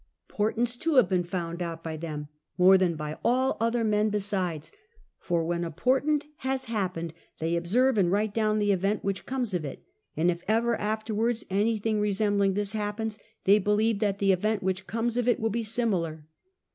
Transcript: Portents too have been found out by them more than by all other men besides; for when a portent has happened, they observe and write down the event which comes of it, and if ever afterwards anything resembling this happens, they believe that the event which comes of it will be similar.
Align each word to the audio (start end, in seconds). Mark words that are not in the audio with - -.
Portents 0.27 0.75
too 0.75 0.95
have 0.95 1.07
been 1.07 1.21
found 1.21 1.61
out 1.61 1.83
by 1.83 1.95
them 1.95 2.27
more 2.57 2.75
than 2.75 2.95
by 2.95 3.19
all 3.23 3.55
other 3.59 3.83
men 3.83 4.09
besides; 4.09 4.71
for 5.19 5.45
when 5.45 5.63
a 5.63 5.69
portent 5.69 6.25
has 6.37 6.65
happened, 6.65 7.13
they 7.39 7.55
observe 7.55 7.99
and 7.99 8.11
write 8.11 8.33
down 8.33 8.57
the 8.57 8.71
event 8.71 9.03
which 9.03 9.27
comes 9.27 9.53
of 9.53 9.63
it, 9.63 9.83
and 10.17 10.31
if 10.31 10.41
ever 10.47 10.75
afterwards 10.75 11.45
anything 11.51 11.99
resembling 11.99 12.55
this 12.55 12.71
happens, 12.71 13.19
they 13.43 13.59
believe 13.59 13.99
that 13.99 14.17
the 14.17 14.31
event 14.31 14.63
which 14.63 14.87
comes 14.87 15.17
of 15.17 15.27
it 15.27 15.39
will 15.39 15.51
be 15.51 15.61
similar. 15.61 16.25